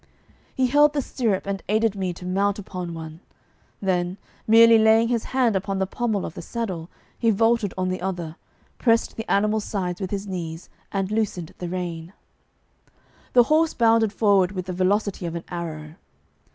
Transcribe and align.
He 0.55 0.65
held 0.65 0.93
the 0.93 1.01
stirrup 1.03 1.45
and 1.45 1.61
aided 1.69 1.93
me 1.93 2.11
to 2.13 2.25
mount 2.25 2.57
upon 2.57 2.95
one; 2.95 3.19
then, 3.83 4.17
merely 4.47 4.79
laying 4.79 5.09
his 5.09 5.25
hand 5.25 5.55
upon 5.55 5.77
the 5.77 5.85
pommel 5.85 6.25
of 6.25 6.33
the 6.33 6.41
saddle, 6.41 6.89
he 7.19 7.29
vaulted 7.29 7.71
on 7.77 7.89
the 7.89 8.01
other, 8.01 8.35
pressed 8.79 9.15
the 9.15 9.29
animal's 9.31 9.63
sides 9.63 10.01
with 10.01 10.09
his 10.09 10.25
knees, 10.25 10.71
and 10.91 11.11
loosened 11.11 11.53
rein. 11.61 12.13
The 13.33 13.43
horse 13.43 13.75
bounded 13.75 14.11
forward 14.11 14.53
with 14.53 14.65
the 14.65 14.73
velocity 14.73 15.27
of 15.27 15.35
an 15.35 15.43
arrow. 15.49 15.93